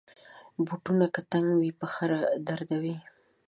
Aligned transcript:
بوټونه 0.65 1.05
که 1.13 1.21
تنګ 1.31 1.47
وي، 1.59 1.71
پښه 1.79 2.05
دردوي. 2.47 2.95